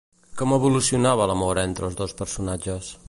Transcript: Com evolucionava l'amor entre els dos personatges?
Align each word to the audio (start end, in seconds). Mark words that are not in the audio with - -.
Com 0.41 0.53
evolucionava 0.55 1.27
l'amor 1.33 1.61
entre 1.65 1.87
els 1.91 1.99
dos 2.01 2.17
personatges? 2.23 2.91